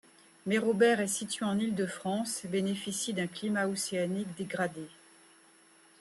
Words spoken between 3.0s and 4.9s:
d'un climat océanique dégradé.